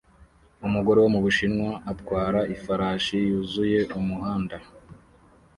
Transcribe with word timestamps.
Umugore 0.67 0.99
wo 1.01 1.09
mu 1.13 1.19
Bushinwa 1.25 1.71
atwara 1.91 2.39
ifarashi 2.55 3.17
yuzuye 3.29 3.79
umuhanda 3.99 4.57